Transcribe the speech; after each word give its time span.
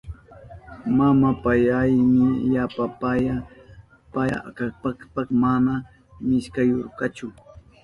Mama 0.97 1.29
payayni 1.43 2.25
yapa 2.53 2.83
paya 4.13 4.37
kashpanpas 4.55 5.27
mana 5.41 5.73
wiskuyarkachu. 6.27 7.27